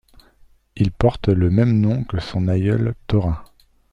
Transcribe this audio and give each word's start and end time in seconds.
Il 0.75 0.91
porte 0.91 1.27
le 1.27 1.51
même 1.51 1.79
nom 1.79 2.03
que 2.03 2.19
son 2.19 2.47
aïeul 2.47 2.95
Thorin. 3.05 3.37